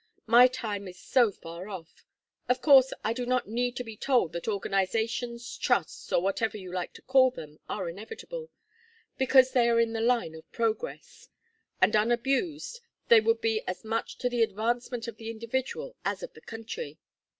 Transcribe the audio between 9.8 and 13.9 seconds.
the line of progress; and unabused, they would be as